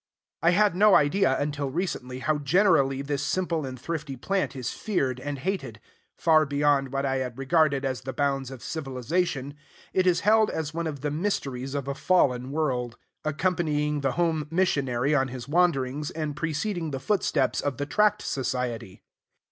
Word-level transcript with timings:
I 0.41 0.49
had 0.49 0.75
no 0.75 0.95
idea, 0.95 1.37
until 1.39 1.69
recently, 1.69 2.17
how 2.21 2.39
generally 2.39 3.03
this 3.03 3.21
simple 3.21 3.67
and 3.67 3.79
thrifty 3.79 4.15
plant 4.15 4.55
is 4.55 4.71
feared 4.71 5.19
and 5.19 5.37
hated. 5.37 5.79
Far 6.17 6.43
beyond 6.47 6.91
what 6.91 7.05
I 7.05 7.17
had 7.17 7.37
regarded 7.37 7.85
as 7.85 8.01
the 8.01 8.11
bounds 8.11 8.49
of 8.49 8.63
civilization, 8.63 9.53
it 9.93 10.07
is 10.07 10.21
held 10.21 10.49
as 10.49 10.73
one 10.73 10.87
of 10.87 11.01
the 11.01 11.11
mysteries 11.11 11.75
of 11.75 11.87
a 11.87 11.93
fallen 11.93 12.49
world; 12.49 12.97
accompanying 13.23 14.01
the 14.01 14.13
home 14.13 14.47
missionary 14.49 15.13
on 15.13 15.27
his 15.27 15.47
wanderings, 15.47 16.09
and 16.09 16.35
preceding 16.35 16.89
the 16.89 16.99
footsteps 16.99 17.61
of 17.61 17.77
the 17.77 17.85
Tract 17.85 18.23
Society. 18.23 19.03